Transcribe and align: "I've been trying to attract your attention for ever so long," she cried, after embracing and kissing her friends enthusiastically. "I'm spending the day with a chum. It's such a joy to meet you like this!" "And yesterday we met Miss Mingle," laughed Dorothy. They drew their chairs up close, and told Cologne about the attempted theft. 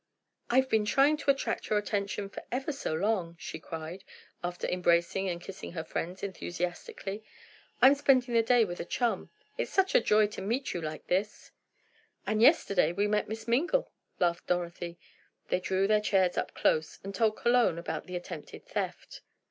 "I've 0.49 0.67
been 0.67 0.83
trying 0.85 1.17
to 1.17 1.29
attract 1.29 1.69
your 1.69 1.77
attention 1.77 2.27
for 2.27 2.41
ever 2.51 2.71
so 2.71 2.91
long," 2.95 3.35
she 3.37 3.59
cried, 3.59 4.03
after 4.43 4.65
embracing 4.65 5.29
and 5.29 5.39
kissing 5.39 5.73
her 5.73 5.83
friends 5.83 6.23
enthusiastically. 6.23 7.23
"I'm 7.83 7.93
spending 7.93 8.33
the 8.33 8.41
day 8.41 8.65
with 8.65 8.79
a 8.79 8.83
chum. 8.83 9.29
It's 9.59 9.69
such 9.71 9.93
a 9.93 10.01
joy 10.01 10.25
to 10.29 10.41
meet 10.41 10.73
you 10.73 10.81
like 10.81 11.05
this!" 11.05 11.51
"And 12.25 12.41
yesterday 12.41 12.91
we 12.91 13.05
met 13.07 13.29
Miss 13.29 13.47
Mingle," 13.47 13.91
laughed 14.19 14.47
Dorothy. 14.47 14.97
They 15.49 15.59
drew 15.59 15.85
their 15.85 16.01
chairs 16.01 16.35
up 16.35 16.55
close, 16.55 16.97
and 17.03 17.13
told 17.13 17.37
Cologne 17.37 17.77
about 17.77 18.07
the 18.07 18.15
attempted 18.15 18.65
theft. 18.65 19.21